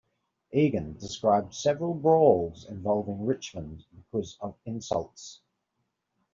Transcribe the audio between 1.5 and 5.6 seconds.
several brawls involving Richmond because of insults.